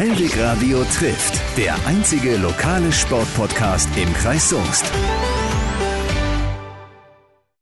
Hellwig 0.00 0.34
Radio 0.38 0.82
trifft, 0.84 1.38
der 1.58 1.74
einzige 1.86 2.38
lokale 2.38 2.90
Sportpodcast 2.90 3.86
im 3.98 4.10
Kreis 4.14 4.48
Soest. 4.48 4.90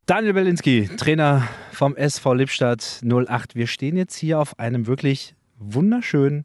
Daniel 0.07 0.35
Belinski, 0.35 0.89
Trainer 0.97 1.49
vom 1.73 1.97
SV 1.97 2.35
Lippstadt 2.35 3.03
08. 3.03 3.57
Wir 3.57 3.67
stehen 3.67 3.97
jetzt 3.97 4.15
hier 4.15 4.39
auf 4.39 4.57
einem 4.61 4.87
wirklich 4.87 5.35
wunderschönen 5.59 6.45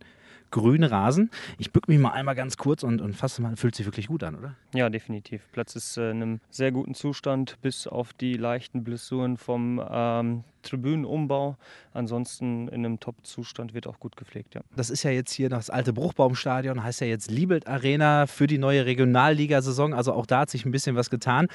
grünen 0.53 0.83
Rasen. 0.83 1.31
Ich 1.57 1.71
bücke 1.71 1.91
mich 1.91 1.99
mal 1.99 2.11
einmal 2.11 2.35
ganz 2.35 2.57
kurz 2.57 2.83
und, 2.83 3.01
und 3.01 3.15
fasse 3.15 3.41
mal, 3.41 3.57
fühlt 3.57 3.75
sich 3.75 3.85
wirklich 3.85 4.07
gut 4.07 4.23
an, 4.23 4.35
oder? 4.35 4.55
Ja, 4.73 4.89
definitiv. 4.89 5.41
Platz 5.51 5.75
ist 5.75 5.97
äh, 5.97 6.11
in 6.11 6.21
einem 6.21 6.39
sehr 6.51 6.71
guten 6.71 6.93
Zustand, 6.93 7.57
bis 7.61 7.87
auf 7.87 8.13
die 8.13 8.35
leichten 8.35 8.83
Blessuren 8.83 9.37
vom 9.37 9.83
ähm, 9.89 10.43
Tribünenumbau. 10.61 11.57
Ansonsten 11.93 12.67
in 12.67 12.85
einem 12.85 12.99
Top-Zustand 12.99 13.73
wird 13.73 13.87
auch 13.87 13.99
gut 13.99 14.15
gepflegt, 14.15 14.53
ja. 14.53 14.61
Das 14.75 14.89
ist 14.89 15.03
ja 15.03 15.09
jetzt 15.09 15.33
hier 15.33 15.49
das 15.49 15.69
alte 15.69 15.91
Bruchbaumstadion, 15.91 16.83
heißt 16.83 17.01
ja 17.01 17.07
jetzt 17.07 17.31
Liebelt 17.31 17.67
Arena 17.67 18.27
für 18.27 18.45
die 18.45 18.59
neue 18.59 18.85
Regionalligasaison. 18.85 19.93
Also 19.93 20.13
auch 20.13 20.27
da 20.27 20.41
hat 20.41 20.51
sich 20.51 20.65
ein 20.65 20.71
bisschen 20.71 20.95
was 20.95 21.09
getan. 21.09 21.47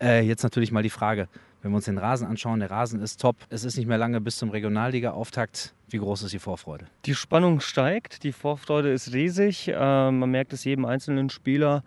Äh, 0.00 0.22
jetzt 0.22 0.42
natürlich 0.42 0.72
mal 0.72 0.82
die 0.82 0.90
Frage, 0.90 1.28
wenn 1.66 1.72
wir 1.72 1.76
uns 1.78 1.86
den 1.86 1.98
Rasen 1.98 2.28
anschauen, 2.28 2.60
der 2.60 2.70
Rasen 2.70 3.00
ist 3.00 3.20
top. 3.20 3.34
Es 3.48 3.64
ist 3.64 3.76
nicht 3.76 3.88
mehr 3.88 3.98
lange 3.98 4.20
bis 4.20 4.36
zum 4.36 4.50
Regionalliga-Auftakt. 4.50 5.74
Wie 5.88 5.98
groß 5.98 6.22
ist 6.22 6.32
die 6.32 6.38
Vorfreude? 6.38 6.86
Die 7.06 7.14
Spannung 7.16 7.58
steigt, 7.58 8.22
die 8.22 8.30
Vorfreude 8.30 8.92
ist 8.92 9.12
riesig. 9.12 9.66
Äh, 9.66 9.74
man 9.74 10.30
merkt 10.30 10.52
es 10.52 10.62
jedem 10.62 10.84
einzelnen 10.84 11.28
Spieler 11.28 11.82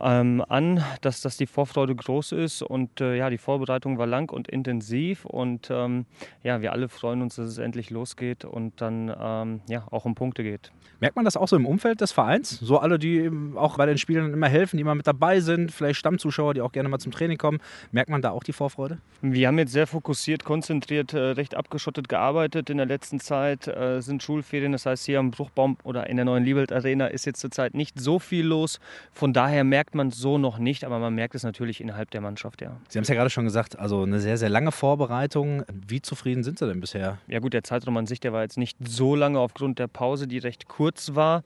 ähm, 0.00 0.44
an, 0.48 0.82
dass, 1.00 1.20
dass 1.20 1.36
die 1.36 1.46
Vorfreude 1.46 1.94
groß 1.94 2.32
ist 2.32 2.62
und 2.62 3.00
äh, 3.00 3.16
ja, 3.16 3.30
die 3.30 3.38
Vorbereitung 3.38 3.98
war 3.98 4.06
lang 4.06 4.30
und 4.30 4.48
intensiv 4.48 5.24
und 5.24 5.68
ähm, 5.70 6.06
ja, 6.42 6.60
wir 6.60 6.72
alle 6.72 6.88
freuen 6.88 7.22
uns, 7.22 7.36
dass 7.36 7.48
es 7.48 7.58
endlich 7.58 7.90
losgeht 7.90 8.44
und 8.44 8.80
dann 8.80 9.14
ähm, 9.18 9.60
ja, 9.68 9.86
auch 9.90 10.04
um 10.04 10.14
Punkte 10.14 10.42
geht. 10.42 10.72
Merkt 10.98 11.16
man 11.16 11.24
das 11.24 11.36
auch 11.36 11.48
so 11.48 11.56
im 11.56 11.66
Umfeld 11.66 12.00
des 12.00 12.12
Vereins? 12.12 12.50
So 12.50 12.78
alle, 12.78 12.98
die 12.98 13.30
auch 13.54 13.76
bei 13.76 13.84
den 13.84 13.98
Spielen 13.98 14.32
immer 14.32 14.48
helfen, 14.48 14.78
die 14.78 14.80
immer 14.80 14.94
mit 14.94 15.06
dabei 15.06 15.40
sind, 15.40 15.70
vielleicht 15.70 15.98
Stammzuschauer, 15.98 16.54
die 16.54 16.62
auch 16.62 16.72
gerne 16.72 16.88
mal 16.88 16.98
zum 16.98 17.12
Training 17.12 17.36
kommen, 17.36 17.58
merkt 17.92 18.08
man 18.08 18.22
da 18.22 18.30
auch 18.30 18.42
die 18.42 18.52
Vorfreude? 18.52 18.98
Wir 19.20 19.48
haben 19.48 19.58
jetzt 19.58 19.72
sehr 19.72 19.86
fokussiert, 19.86 20.44
konzentriert, 20.44 21.12
äh, 21.12 21.18
recht 21.18 21.54
abgeschottet 21.54 22.08
gearbeitet 22.08 22.70
in 22.70 22.78
der 22.78 22.86
letzten 22.86 23.20
Zeit, 23.20 23.68
äh, 23.68 24.00
sind 24.00 24.22
Schulferien, 24.22 24.72
das 24.72 24.86
heißt 24.86 25.04
hier 25.04 25.18
am 25.18 25.30
Bruchbaum 25.30 25.76
oder 25.84 26.06
in 26.08 26.16
der 26.16 26.24
neuen 26.24 26.44
Liebelt 26.44 26.72
Arena 26.72 27.08
ist 27.08 27.26
jetzt 27.26 27.40
zurzeit 27.40 27.74
nicht 27.74 28.00
so 28.00 28.18
viel 28.18 28.46
los, 28.46 28.80
von 29.12 29.32
daher 29.34 29.64
merkt 29.64 29.85
merkt 29.86 29.94
man 29.94 30.10
so 30.10 30.36
noch 30.36 30.58
nicht, 30.58 30.84
aber 30.84 30.98
man 30.98 31.14
merkt 31.14 31.36
es 31.36 31.44
natürlich 31.44 31.80
innerhalb 31.80 32.10
der 32.10 32.20
Mannschaft, 32.20 32.60
ja. 32.60 32.76
Sie 32.88 32.98
haben 32.98 33.04
es 33.04 33.08
ja 33.08 33.14
gerade 33.14 33.30
schon 33.30 33.44
gesagt, 33.44 33.78
also 33.78 34.02
eine 34.02 34.18
sehr, 34.18 34.36
sehr 34.36 34.48
lange 34.48 34.72
Vorbereitung. 34.72 35.62
Wie 35.72 36.02
zufrieden 36.02 36.42
sind 36.42 36.58
Sie 36.58 36.66
denn 36.66 36.80
bisher? 36.80 37.18
Ja 37.28 37.38
gut, 37.38 37.52
der 37.52 37.62
Zeitraum 37.62 37.96
an 37.96 38.06
sich, 38.06 38.18
der 38.18 38.32
war 38.32 38.42
jetzt 38.42 38.58
nicht 38.58 38.76
so 38.84 39.14
lange 39.14 39.38
aufgrund 39.38 39.78
der 39.78 39.86
Pause, 39.86 40.26
die 40.26 40.38
recht 40.38 40.66
kurz 40.66 41.14
war. 41.14 41.44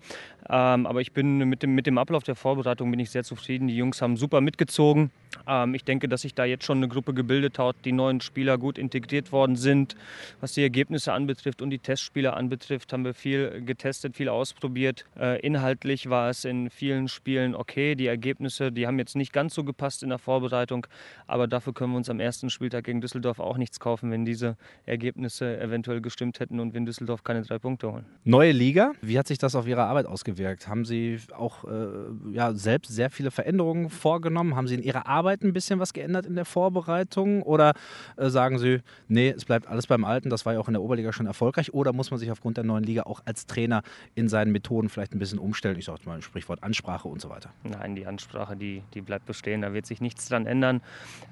Ähm, 0.51 0.87
aber 0.87 1.01
ich 1.01 1.13
bin 1.13 1.39
mit 1.39 1.63
dem, 1.63 1.77
mit 1.77 1.87
dem 1.87 1.97
Ablauf 1.97 2.25
der 2.25 2.35
Vorbereitung 2.35 2.91
bin 2.91 2.99
ich 2.99 3.11
sehr 3.11 3.23
zufrieden. 3.23 3.69
Die 3.69 3.77
Jungs 3.77 4.03
haben 4.03 4.17
super 4.17 4.41
mitgezogen. 4.41 5.13
Ähm, 5.47 5.75
ich 5.75 5.85
denke, 5.85 6.09
dass 6.09 6.23
sich 6.23 6.35
da 6.35 6.45
jetzt 6.45 6.65
schon 6.65 6.79
eine 6.79 6.89
Gruppe 6.89 7.15
gebildet 7.15 7.61
hat, 7.61 7.77
die 7.85 7.93
neuen 7.93 8.21
Spieler 8.21 8.59
gut 8.59 8.77
integriert 8.77 9.31
worden 9.31 9.55
sind. 9.55 9.95
Was 10.41 10.53
die 10.55 10.63
Ergebnisse 10.63 11.13
anbetrifft 11.13 11.63
und 11.63 11.71
die 11.71 11.79
Testspiele 11.79 12.35
anbetrifft, 12.35 12.93
haben 12.93 13.05
wir 13.05 13.15
viel 13.15 13.63
getestet, 13.65 14.17
viel 14.17 14.29
ausprobiert. 14.29 15.05
Äh, 15.17 15.39
inhaltlich 15.41 16.11
war 16.11 16.31
es 16.31 16.45
in 16.45 16.69
vielen 16.69 17.07
Spielen 17.07 17.55
okay. 17.55 17.95
Die 17.95 18.09
Ergebnisse, 18.09 18.73
die 18.73 18.89
haben 18.89 18.99
jetzt 18.99 19.15
nicht 19.15 19.33
ganz 19.33 19.55
so 19.55 19.63
gepasst 19.63 20.03
in 20.03 20.09
der 20.09 20.19
Vorbereitung, 20.19 20.89
aber 21.29 21.47
dafür 21.47 21.73
können 21.75 21.93
wir 21.93 21.99
uns 21.99 22.11
am 22.11 22.19
ersten 22.19 22.51
Spieltag 22.51 22.85
gegen 22.85 23.01
Düsseldorf 23.01 23.39
auch 23.39 23.57
nichts 23.57 23.79
kaufen, 23.79 24.11
wenn 24.11 24.25
diese 24.25 24.57
Ergebnisse 24.85 25.61
eventuell 25.61 26.01
gestimmt 26.01 26.41
hätten 26.41 26.59
und 26.59 26.75
wenn 26.75 26.87
Düsseldorf 26.87 27.23
keine 27.23 27.43
drei 27.43 27.61
Punkte 27.61 27.93
holen. 27.93 28.05
Neue 28.25 28.51
Liga, 28.51 28.93
wie 29.01 29.17
hat 29.17 29.29
sich 29.29 29.39
das 29.39 29.55
auf 29.55 29.69
Ihre 29.69 29.85
Arbeit 29.85 30.07
ausgewirkt? 30.07 30.40
Ausgewirkt? 30.41 30.69
Haben 30.69 30.85
Sie 30.85 31.19
auch 31.37 31.65
äh, 31.65 32.33
ja, 32.33 32.53
selbst 32.53 32.93
sehr 32.93 33.11
viele 33.11 33.31
Veränderungen 33.31 33.91
vorgenommen? 33.91 34.57
Haben 34.57 34.69
Sie 34.69 34.75
in 34.75 34.83
Ihrer 34.83 35.07
Arbeit 35.07 35.43
ein 35.43 35.53
bisschen 35.53 35.79
was 35.81 35.93
geändert 35.93 36.27
in 36.27 36.35
der 36.35 36.45
Vorbereitung? 36.45 37.43
Oder 37.43 37.75
äh, 38.17 38.29
sagen 38.29 38.59
Sie, 38.59 38.81
nee, 39.09 39.31
es 39.31 39.45
bleibt 39.45 39.67
alles 39.67 39.87
beim 39.87 40.05
Alten, 40.05 40.31
das 40.31 40.47
war 40.47 40.55
ja 40.55 40.61
auch 40.61 40.69
in 40.69 40.75
der 40.75 40.83
Oberliga 40.83 41.13
schon 41.13 41.27
erfolgreich? 41.27 41.73
Oder 41.75 41.93
muss 41.93 42.11
man 42.11 42.19
sich 42.19 42.31
aufgrund 42.31 42.57
der 42.57 42.65
neuen 42.65 42.85
Liga 42.85 43.03
auch 43.03 43.21
als 43.25 43.47
Trainer 43.47 43.83
in 44.15 44.29
seinen 44.29 44.53
Methoden 44.53 44.89
vielleicht 44.89 45.15
ein 45.15 45.19
bisschen 45.19 45.39
umstellen? 45.39 45.79
Ich 45.79 45.85
sage 45.85 46.01
mal 46.07 46.23
Sprichwort 46.23 46.63
Ansprache 46.63 47.09
und 47.09 47.21
so 47.21 47.29
weiter. 47.29 47.51
Nein, 47.65 47.95
die 47.95 48.07
Ansprache, 48.07 48.57
die, 48.57 48.83
die 48.95 49.01
bleibt 49.01 49.27
bestehen. 49.27 49.63
Da 49.63 49.73
wird 49.73 49.87
sich 49.87 50.01
nichts 50.01 50.29
dran 50.29 50.47
ändern. 50.47 50.81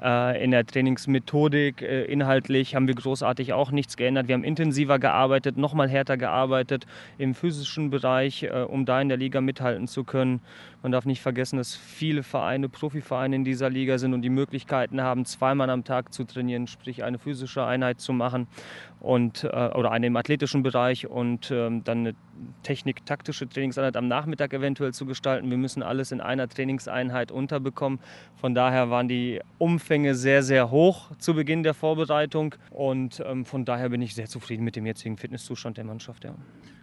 Äh, 0.03 0.43
in 0.43 0.51
der 0.51 0.67
Trainingsmethodik, 0.67 1.83
äh, 1.83 2.05
inhaltlich 2.05 2.75
haben 2.75 2.87
wir 2.87 2.95
großartig 2.95 3.53
auch 3.53 3.71
nichts 3.71 3.97
geändert. 3.97 4.29
Wir 4.29 4.35
haben 4.35 4.45
intensiver 4.45 4.99
gearbeitet, 4.99 5.57
nochmal 5.57 5.89
härter 5.89 6.17
gearbeitet 6.17 6.87
im 7.19 7.35
physischen 7.35 7.91
Bereich, 7.91 8.43
äh, 8.43 8.65
um 8.69 8.85
da 8.85 8.98
in 9.01 9.09
der 9.09 9.19
Liga 9.19 9.41
mithalten 9.41 9.87
zu 9.87 10.05
können. 10.05 10.41
Man 10.83 10.93
darf 10.93 11.07
nicht 11.07 11.21
vergessen, 11.21 11.57
dass 11.57 11.75
viele 11.75 12.23
Vereine, 12.23 12.69
Profivereine 12.69 13.37
in 13.37 13.45
dieser 13.45 13.69
Liga 13.69 13.99
sind 13.99 14.15
und 14.15 14.23
die 14.23 14.31
Möglichkeiten 14.31 15.01
haben, 15.03 15.25
zweimal 15.25 15.71
am 15.71 15.85
Tag 15.85 16.13
zu 16.13 16.25
trainieren, 16.25 16.67
sprich 16.67 17.03
eine 17.05 17.19
physische 17.19 17.65
Einheit 17.65 18.01
zu 18.01 18.13
machen 18.13 18.47
und, 19.01 19.45
äh, 19.45 19.49
oder 19.49 19.91
eine 19.91 20.07
im 20.07 20.17
athletischen 20.17 20.63
Bereich 20.63 21.07
und 21.07 21.51
ähm, 21.51 21.85
dann 21.85 21.99
eine 21.99 22.15
technik-taktische 22.63 23.49
Trainingseinheit 23.49 23.97
am 23.97 24.09
Nachmittag 24.09 24.53
eventuell 24.53 24.93
zu 24.93 25.07
gestalten. 25.07 25.51
Wir 25.51 25.57
müssen 25.57 25.83
alles 25.83 26.13
in 26.13 26.21
einer 26.21 26.49
Trainingseinheit 26.49 27.33
unterbekommen. 27.33 27.99
Von 28.37 28.55
daher 28.55 28.91
waren 28.91 29.09
die 29.09 29.41
Umfänge 29.59 30.15
sehr, 30.15 30.43
sehr 30.43 30.71
hoch 30.71 31.11
zu 31.19 31.35
Beginn 31.35 31.63
der 31.63 31.75
Vorbereitung 31.75 32.55
und 32.71 33.23
ähm, 33.27 33.45
von 33.45 33.65
daher 33.65 33.89
bin 33.89 34.03
ich 34.03 34.15
sehr 34.15 34.27
zufrieden 34.27 34.65
mit 34.65 34.77
dem 34.77 34.87
jetzigen 34.87 35.17
Fitnesszustand 35.17 35.77
der 35.77 35.85
Mannschaft. 35.85 36.25
Ja. 36.25 36.35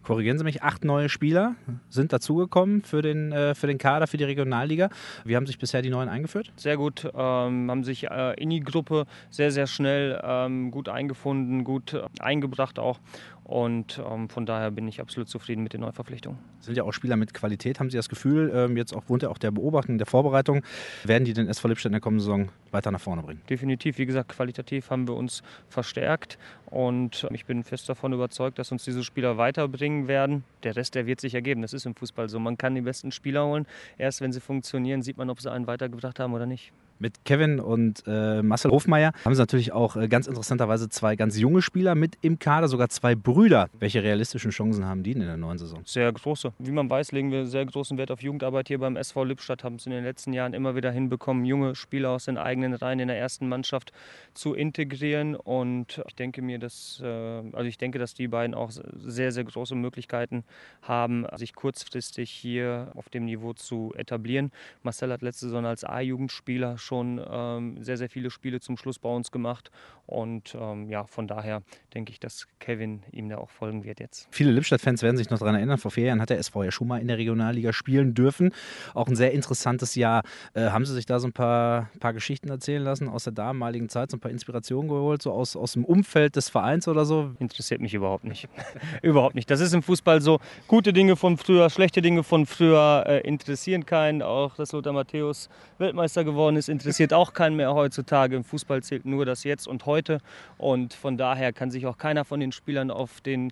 Korrigieren 0.03 0.37
Sie 0.37 0.43
mich, 0.43 0.61
acht 0.61 0.85
neue 0.85 1.09
Spieler 1.09 1.55
sind 1.95 2.13
dazugekommen 2.13 2.83
für 2.83 3.01
den, 3.01 3.31
äh, 3.31 3.55
für 3.55 3.67
den 3.67 3.77
Kader, 3.77 4.07
für 4.07 4.17
die 4.17 4.23
Regionalliga. 4.23 4.89
Wie 5.23 5.35
haben 5.35 5.47
sich 5.47 5.57
bisher 5.57 5.81
die 5.81 5.89
neuen 5.89 6.09
eingeführt? 6.09 6.51
Sehr 6.55 6.77
gut, 6.77 7.05
ähm, 7.05 7.71
haben 7.71 7.83
sich 7.83 8.03
äh, 8.03 8.33
in 8.35 8.51
die 8.51 8.59
Gruppe 8.59 9.05
sehr, 9.29 9.51
sehr 9.51 9.67
schnell 9.67 10.21
ähm, 10.23 10.71
gut 10.71 10.89
eingefunden, 10.89 11.63
gut 11.63 11.93
äh, 11.93 12.03
eingebracht 12.19 12.77
auch. 12.77 12.99
Und 13.45 14.01
ähm, 14.03 14.27
von 14.27 14.47
daher 14.47 14.71
bin 14.71 14.87
ich 14.87 14.99
absolut 14.99 15.29
zufrieden 15.29 15.61
mit 15.61 15.71
den 15.71 15.81
Neuverpflichtungen. 15.81 16.39
Sind 16.61 16.75
ja 16.75 16.83
auch 16.83 16.93
Spieler 16.93 17.15
mit 17.15 17.35
Qualität. 17.35 17.79
Haben 17.79 17.91
Sie 17.91 17.97
das 17.97 18.09
Gefühl, 18.09 18.51
ähm, 18.53 18.75
jetzt 18.75 18.91
aufgrund 18.91 19.23
auch 19.23 19.37
der 19.37 19.51
Beobachtung, 19.51 19.99
der 19.99 20.07
Vorbereitung, 20.07 20.63
werden 21.03 21.25
die 21.25 21.33
den 21.33 21.47
SV 21.47 21.67
Lippstadt 21.67 21.91
in 21.91 21.93
der 21.93 22.01
kommenden 22.01 22.25
Saison 22.25 22.49
weiter 22.71 22.89
nach 22.89 22.99
vorne 22.99 23.21
bringen? 23.21 23.41
Definitiv. 23.47 23.99
Wie 23.99 24.07
gesagt, 24.07 24.29
qualitativ 24.29 24.89
haben 24.89 25.07
wir 25.07 25.15
uns 25.15 25.43
verstärkt. 25.69 26.39
Und 26.65 27.27
ich 27.31 27.45
bin 27.45 27.63
fest 27.63 27.87
davon 27.87 28.13
überzeugt, 28.13 28.57
dass 28.57 28.71
uns 28.71 28.83
diese 28.83 29.03
Spieler 29.03 29.37
weiterbringen 29.37 30.07
werden. 30.07 30.43
Der 30.63 30.75
Rest, 30.75 30.95
der 30.95 31.05
wird 31.05 31.21
sich 31.21 31.35
ergeben. 31.35 31.61
Das 31.61 31.73
ist 31.73 31.85
im 31.85 31.93
Fußball 31.93 32.29
so. 32.29 32.39
Man 32.39 32.57
kann 32.57 32.73
die 32.73 32.81
besten 32.81 33.11
Spieler 33.11 33.45
holen. 33.45 33.67
Erst 33.99 34.21
wenn 34.21 34.31
sie 34.31 34.39
funktionieren, 34.41 35.03
sieht 35.03 35.17
man, 35.17 35.29
ob 35.29 35.39
sie 35.39 35.51
einen 35.51 35.67
weitergebracht 35.67 36.19
haben 36.19 36.33
oder 36.33 36.47
nicht. 36.47 36.73
Mit 36.97 37.25
Kevin 37.25 37.59
und 37.59 38.03
äh, 38.07 38.41
Marcel 38.41 38.71
Hofmeier 38.71 39.11
haben 39.25 39.35
sie 39.35 39.41
natürlich 39.41 39.73
auch 39.73 39.97
äh, 39.97 40.07
ganz 40.07 40.27
interessanterweise 40.27 40.87
zwei 40.87 41.15
ganz 41.15 41.37
junge 41.37 41.61
Spieler 41.61 41.93
mit 41.93 42.17
im 42.21 42.39
Kader, 42.39 42.69
sogar 42.69 42.87
zwei 42.87 43.15
Brüder. 43.15 43.69
Welche 43.79 44.01
realistischen 44.01 44.51
Chancen 44.51 44.85
haben 44.85 45.03
die 45.03 45.11
in 45.11 45.19
der 45.19 45.35
neuen 45.35 45.57
Saison? 45.57 45.81
Sehr 45.83 46.11
große. 46.11 46.53
Wie 46.57 46.71
man 46.71 46.89
weiß, 46.89 47.11
legen 47.11 47.31
wir 47.31 47.45
sehr 47.47 47.65
großen 47.65 47.97
Wert 47.97 48.11
auf 48.11 48.21
Jugendarbeit 48.21 48.69
hier 48.69 48.79
beim 48.79 48.95
SV 48.95 49.25
Lippstadt. 49.25 49.65
Haben 49.65 49.75
es 49.75 49.85
in 49.85 49.91
den 49.91 50.05
letzten 50.05 50.31
Jahren 50.31 50.53
immer 50.53 50.75
wieder 50.75 50.89
hinbekommen, 50.89 51.43
junge 51.43 51.75
Spieler 51.75 52.11
aus 52.11 52.25
den 52.25 52.37
eigenen 52.37 52.73
Reihen 52.73 52.99
in 52.99 53.09
der 53.09 53.17
ersten 53.17 53.49
Mannschaft 53.49 53.91
zu 54.33 54.53
integrieren. 54.53 55.35
Und 55.35 56.01
ich 56.07 56.15
denke 56.15 56.41
mir, 56.41 56.59
dass, 56.59 57.01
äh, 57.03 57.07
also 57.07 57.63
ich 57.63 57.77
denke, 57.77 57.99
dass 57.99 58.13
die 58.13 58.29
beiden 58.29 58.55
auch 58.55 58.71
sehr, 58.71 59.31
sehr 59.33 59.43
große 59.43 59.75
Möglichkeiten 59.75 60.45
haben, 60.81 61.25
sich 61.35 61.53
kurzfristig 61.53 62.31
hier 62.31 62.91
auf 62.95 63.09
dem 63.09 63.25
Niveau 63.25 63.53
zu 63.53 63.93
etablieren. 63.97 64.51
Marcel 64.83 65.11
hat 65.11 65.21
letzte 65.21 65.47
Saison 65.47 65.65
als 65.65 65.83
A-Jugendspieler 65.83 66.77
schon 66.85 67.21
ähm, 67.29 67.83
sehr, 67.83 67.97
sehr 67.97 68.09
viele 68.09 68.29
Spiele 68.29 68.59
zum 68.59 68.77
Schluss 68.77 68.99
bei 68.99 69.09
uns 69.09 69.31
gemacht. 69.31 69.71
Und 70.05 70.55
ähm, 70.59 70.89
ja, 70.89 71.05
von 71.05 71.27
daher 71.27 71.63
denke 71.93 72.11
ich, 72.11 72.19
dass 72.19 72.47
Kevin 72.59 73.01
ihm 73.11 73.29
da 73.29 73.37
auch 73.37 73.49
folgen 73.49 73.83
wird 73.83 73.99
jetzt. 73.99 74.27
Viele 74.31 74.51
Lippstadt-Fans 74.51 75.01
werden 75.01 75.17
sich 75.17 75.29
noch 75.29 75.39
daran 75.39 75.55
erinnern, 75.55 75.77
vor 75.77 75.91
vier 75.91 76.05
Jahren 76.05 76.21
hat 76.21 76.29
der 76.29 76.37
SV 76.37 76.63
ja 76.63 76.71
schon 76.71 76.87
mal 76.87 77.01
in 77.01 77.07
der 77.07 77.17
Regionalliga 77.17 77.73
spielen 77.73 78.13
dürfen. 78.13 78.53
Auch 78.93 79.07
ein 79.07 79.15
sehr 79.15 79.31
interessantes 79.31 79.95
Jahr. 79.95 80.21
Äh, 80.53 80.69
haben 80.69 80.85
Sie 80.85 80.93
sich 80.93 81.05
da 81.05 81.19
so 81.19 81.27
ein 81.27 81.33
paar, 81.33 81.89
paar 81.99 82.13
Geschichten 82.13 82.49
erzählen 82.49 82.83
lassen 82.83 83.09
aus 83.09 83.23
der 83.23 83.33
damaligen 83.33 83.89
Zeit, 83.89 84.11
so 84.11 84.17
ein 84.17 84.19
paar 84.19 84.31
Inspirationen 84.31 84.89
geholt, 84.89 85.21
so 85.21 85.31
aus, 85.31 85.55
aus 85.55 85.73
dem 85.73 85.85
Umfeld 85.85 86.35
des 86.35 86.49
Vereins 86.49 86.87
oder 86.87 87.05
so? 87.05 87.31
Interessiert 87.39 87.81
mich 87.81 87.93
überhaupt 87.93 88.25
nicht. 88.25 88.47
überhaupt 89.01 89.33
nicht. 89.33 89.49
Das 89.49 89.59
ist 89.59 89.73
im 89.73 89.81
Fußball 89.81 90.21
so. 90.21 90.39
Gute 90.67 90.93
Dinge 90.93 91.15
von 91.15 91.37
früher, 91.37 91.69
schlechte 91.69 92.01
Dinge 92.01 92.23
von 92.23 92.45
früher 92.45 93.03
äh, 93.07 93.21
interessieren 93.27 93.85
keinen. 93.85 94.21
Auch 94.21 94.55
dass 94.55 94.71
Lothar 94.71 94.93
Matthäus 94.93 95.49
Weltmeister 95.77 96.23
geworden 96.23 96.55
ist, 96.55 96.69
interessiert 96.75 97.13
auch 97.13 97.33
keinen 97.33 97.55
mehr 97.55 97.73
heutzutage. 97.73 98.35
Im 98.35 98.43
Fußball 98.43 98.83
zählt 98.83 99.05
nur 99.05 99.25
das 99.25 99.43
Jetzt 99.43 99.67
und 99.67 99.85
heute. 99.85 100.19
Und 100.57 100.93
von 100.93 101.17
daher 101.17 101.53
kann 101.53 101.71
sich 101.71 101.85
auch 101.87 101.97
keiner 101.97 102.25
von 102.25 102.39
den 102.39 102.51
Spielern 102.51 102.91
auf 102.91 103.21
den 103.21 103.51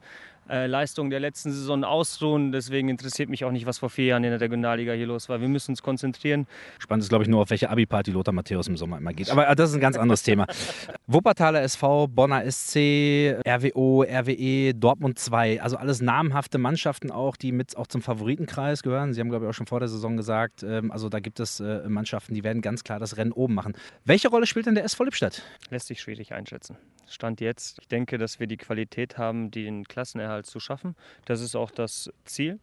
äh, 0.49 0.67
Leistungen 0.67 1.09
der 1.09 1.19
letzten 1.19 1.51
Saison 1.51 1.83
ausruhen. 1.83 2.51
Deswegen 2.51 2.89
interessiert 2.89 3.29
mich 3.29 3.45
auch 3.45 3.51
nicht, 3.51 3.65
was 3.65 3.79
vor 3.79 3.89
vier 3.89 4.05
Jahren 4.05 4.23
in 4.23 4.31
der 4.31 4.41
Regionalliga 4.41 4.93
hier 4.93 5.07
los 5.07 5.29
war. 5.29 5.39
Wir 5.39 5.47
müssen 5.47 5.71
uns 5.71 5.81
konzentrieren. 5.81 6.47
Spannend 6.79 7.03
ist, 7.03 7.09
glaube 7.09 7.23
ich, 7.23 7.29
nur, 7.29 7.41
auf 7.41 7.49
welche 7.49 7.69
Abi-Party 7.69 8.11
Lothar 8.11 8.33
Matthäus 8.33 8.67
im 8.67 8.77
Sommer 8.77 8.97
immer 8.97 9.13
geht. 9.13 9.29
Aber 9.29 9.47
äh, 9.47 9.55
das 9.55 9.69
ist 9.69 9.75
ein 9.75 9.81
ganz 9.81 9.97
anderes 9.97 10.23
Thema. 10.23 10.45
Wuppertaler 11.07 11.61
SV, 11.61 12.07
Bonner 12.07 12.49
SC, 12.49 13.37
RWO, 13.47 14.03
RWE, 14.03 14.73
Dortmund 14.73 15.17
2. 15.17 15.61
Also 15.61 15.77
alles 15.77 16.01
namhafte 16.01 16.57
Mannschaften 16.57 17.11
auch, 17.11 17.37
die 17.37 17.51
mit 17.51 17.77
auch 17.77 17.87
zum 17.87 18.01
Favoritenkreis 18.01 18.83
gehören. 18.83 19.13
Sie 19.13 19.21
haben, 19.21 19.29
glaube 19.29 19.45
ich, 19.45 19.49
auch 19.49 19.53
schon 19.53 19.67
vor 19.67 19.79
der 19.79 19.87
Saison 19.87 20.17
gesagt, 20.17 20.63
ähm, 20.63 20.91
also 20.91 21.09
da 21.09 21.19
gibt 21.19 21.39
es 21.39 21.59
äh, 21.59 21.87
Mannschaften, 21.87 22.33
die 22.33 22.43
werden 22.43 22.61
ganz 22.61 22.83
klar 22.83 22.99
das 22.99 23.12
Rennen 23.17 23.31
oben 23.31 23.53
machen. 23.53 23.73
Welche 24.05 24.29
Rolle 24.29 24.45
spielt 24.45 24.65
denn 24.65 24.75
der 24.75 24.83
SV 24.83 25.05
Lippstadt? 25.05 25.41
Lässt 25.69 25.87
sich 25.87 26.01
schwierig 26.01 26.33
einschätzen. 26.33 26.77
Stand 27.07 27.41
jetzt. 27.41 27.79
Ich 27.81 27.87
denke, 27.87 28.17
dass 28.17 28.39
wir 28.39 28.47
die 28.47 28.57
Qualität 28.57 29.17
haben, 29.17 29.51
den 29.51 29.85
Klassenerhalt 29.85 30.45
zu 30.45 30.59
schaffen. 30.59 30.95
Das 31.25 31.41
ist 31.41 31.55
auch 31.55 31.71
das 31.71 32.11
Ziel. 32.25 32.59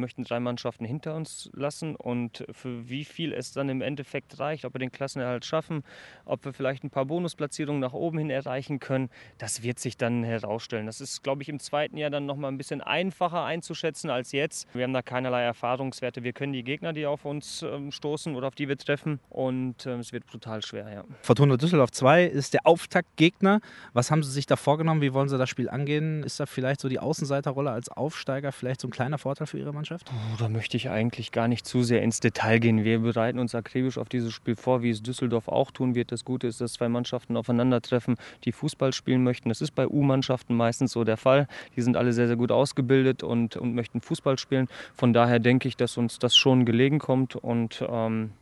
Möchten 0.00 0.24
drei 0.24 0.40
Mannschaften 0.40 0.84
hinter 0.84 1.14
uns 1.14 1.50
lassen 1.54 1.96
und 1.96 2.44
für 2.52 2.88
wie 2.88 3.04
viel 3.04 3.32
es 3.32 3.52
dann 3.52 3.68
im 3.68 3.80
Endeffekt 3.80 4.38
reicht, 4.38 4.64
ob 4.64 4.74
wir 4.74 4.78
den 4.78 4.92
Klassenerhalt 4.92 5.44
schaffen, 5.44 5.82
ob 6.24 6.44
wir 6.44 6.52
vielleicht 6.52 6.84
ein 6.84 6.90
paar 6.90 7.06
Bonusplatzierungen 7.06 7.80
nach 7.80 7.92
oben 7.92 8.18
hin 8.18 8.30
erreichen 8.30 8.80
können, 8.80 9.10
das 9.38 9.62
wird 9.62 9.78
sich 9.78 9.96
dann 9.96 10.24
herausstellen. 10.24 10.86
Das 10.86 11.00
ist, 11.00 11.22
glaube 11.22 11.42
ich, 11.42 11.48
im 11.48 11.60
zweiten 11.60 11.96
Jahr 11.96 12.10
dann 12.10 12.26
nochmal 12.26 12.50
ein 12.50 12.58
bisschen 12.58 12.80
einfacher 12.80 13.44
einzuschätzen 13.44 14.10
als 14.10 14.32
jetzt. 14.32 14.66
Wir 14.74 14.84
haben 14.84 14.92
da 14.92 15.02
keinerlei 15.02 15.42
Erfahrungswerte. 15.42 16.22
Wir 16.22 16.32
können 16.32 16.52
die 16.52 16.64
Gegner, 16.64 16.92
die 16.92 17.06
auf 17.06 17.24
uns 17.24 17.62
ähm, 17.62 17.90
stoßen 17.90 18.34
oder 18.34 18.48
auf 18.48 18.54
die 18.54 18.68
wir 18.68 18.76
treffen 18.76 19.20
und 19.28 19.86
ähm, 19.86 20.00
es 20.00 20.12
wird 20.12 20.26
brutal 20.26 20.62
schwer. 20.62 20.92
Ja. 20.92 21.04
Fortuna 21.22 21.56
Düsseldorf 21.56 21.92
2 21.92 22.24
ist 22.24 22.54
der 22.54 22.66
Auftaktgegner. 22.66 23.60
Was 23.92 24.10
haben 24.10 24.22
Sie 24.22 24.30
sich 24.30 24.46
da 24.46 24.56
vorgenommen? 24.56 25.00
Wie 25.00 25.12
wollen 25.12 25.28
Sie 25.28 25.38
das 25.38 25.48
Spiel 25.48 25.68
angehen? 25.68 26.22
Ist 26.22 26.40
da 26.40 26.46
vielleicht 26.46 26.80
so 26.80 26.88
die 26.88 26.98
Außenseiterrolle 26.98 27.70
als 27.70 27.88
Aufsteiger 27.88 28.52
vielleicht 28.52 28.80
so 28.80 28.88
ein 28.88 28.90
kleiner 28.90 29.18
Vorteil 29.18 29.46
für 29.46 29.58
Ihre 29.58 29.72
Mannschaft? 29.72 29.83
Oh, 29.90 30.36
da 30.38 30.48
möchte 30.48 30.76
ich 30.76 30.90
eigentlich 30.90 31.32
gar 31.32 31.48
nicht 31.48 31.66
zu 31.66 31.82
sehr 31.82 32.02
ins 32.02 32.20
Detail 32.20 32.58
gehen. 32.58 32.84
Wir 32.84 33.00
bereiten 33.00 33.38
uns 33.38 33.54
akribisch 33.54 33.98
auf 33.98 34.08
dieses 34.08 34.32
Spiel 34.32 34.56
vor, 34.56 34.82
wie 34.82 34.90
es 34.90 35.02
Düsseldorf 35.02 35.48
auch 35.48 35.70
tun 35.70 35.94
wird. 35.94 36.12
Das 36.12 36.24
Gute 36.24 36.46
ist, 36.46 36.60
dass 36.60 36.74
zwei 36.74 36.88
Mannschaften 36.88 37.36
aufeinandertreffen, 37.36 38.16
die 38.44 38.52
Fußball 38.52 38.92
spielen 38.92 39.22
möchten. 39.22 39.48
Das 39.48 39.60
ist 39.60 39.72
bei 39.72 39.86
U-Mannschaften 39.86 40.56
meistens 40.56 40.92
so 40.92 41.04
der 41.04 41.16
Fall. 41.16 41.48
Die 41.76 41.82
sind 41.82 41.96
alle 41.96 42.12
sehr, 42.12 42.26
sehr 42.26 42.36
gut 42.36 42.52
ausgebildet 42.52 43.22
und, 43.22 43.56
und 43.56 43.74
möchten 43.74 44.00
Fußball 44.00 44.38
spielen. 44.38 44.68
Von 44.94 45.12
daher 45.12 45.38
denke 45.38 45.68
ich, 45.68 45.76
dass 45.76 45.96
uns 45.96 46.18
das 46.18 46.36
schon 46.36 46.64
gelegen 46.64 46.98
kommt 46.98 47.36
und 47.36 47.84
ähm, 47.88 48.32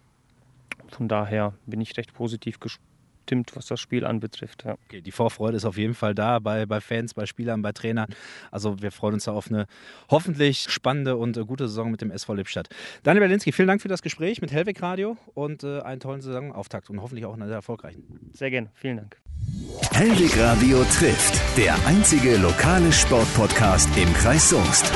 von 0.89 1.09
daher 1.09 1.55
bin 1.67 1.81
ich 1.81 1.97
recht 1.97 2.15
positiv 2.15 2.61
gespannt 2.61 2.92
stimmt, 3.23 3.57
was 3.57 3.67
das 3.67 3.81
Spiel 3.81 4.05
anbetrifft. 4.05 4.65
Ja. 4.65 4.77
Okay, 4.87 5.01
die 5.01 5.13
Vorfreude 5.13 5.57
ist 5.57 5.65
auf 5.65 5.77
jeden 5.77 5.95
Fall 5.95 6.15
da 6.15 6.39
bei, 6.39 6.67
bei 6.67 6.81
Fans, 6.81 7.15
bei 7.15 7.27
Spielern, 7.27 7.63
bei 7.63 7.73
Trainern. 7.73 8.09
Also 8.51 8.81
wir 8.83 8.93
freuen 8.93 9.15
uns 9.15 9.25
da 9.25 9.33
auf 9.33 9.49
eine 9.49 9.67
hoffentlich 10.11 10.67
spannende 10.69 11.17
und 11.17 11.37
äh, 11.37 11.45
gute 11.45 11.69
Saison 11.69 11.91
mit 11.91 12.01
dem 12.01 12.11
SV 12.11 12.35
Lippstadt. 12.35 12.69
Daniel 13.03 13.21
Berlinski, 13.21 13.53
vielen 13.53 13.69
Dank 13.69 13.83
für 13.83 13.89
das 13.89 14.03
Gespräch 14.03 14.41
mit 14.41 14.53
Hellweg 14.53 14.83
Radio 14.83 15.17
und 15.35 15.65
äh, 15.65 15.81
einen 15.81 16.01
tollen 16.01 16.21
Saisonauftakt 16.21 16.91
und 16.91 17.01
hoffentlich 17.01 17.25
auch 17.25 17.35
einen 17.35 17.47
sehr 17.47 17.57
erfolgreichen. 17.57 18.03
Sehr 18.33 18.51
gerne, 18.51 18.71
vielen 18.75 18.99
Dank. 18.99 19.17
Hellweg 19.93 20.39
Radio 20.39 20.85
trifft, 20.85 21.41
der 21.57 21.75
einzige 21.87 22.37
lokale 22.37 22.93
Sportpodcast 22.93 23.89
im 23.97 24.13
Kreis 24.15 24.49
Soest. 24.49 24.93